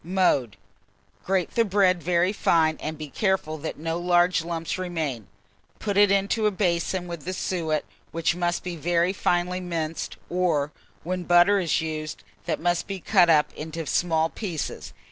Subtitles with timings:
[0.03, 0.57] Mode.
[1.23, 5.27] Grate the bread very fine, and be careful that no large lumps remain;
[5.77, 10.71] put it into a basin with the suet, which must be very finely minced, or,
[11.03, 14.91] when butter is used, that must be cut up into small pieces.